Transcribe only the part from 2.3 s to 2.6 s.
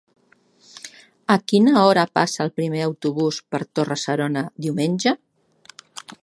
el